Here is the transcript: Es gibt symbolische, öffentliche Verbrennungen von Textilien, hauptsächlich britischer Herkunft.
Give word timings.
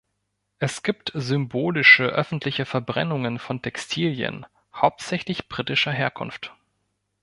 Es 0.57 0.81
gibt 0.81 1.11
symbolische, 1.13 2.05
öffentliche 2.05 2.65
Verbrennungen 2.65 3.37
von 3.37 3.61
Textilien, 3.61 4.47
hauptsächlich 4.75 5.47
britischer 5.47 5.91
Herkunft. 5.91 6.51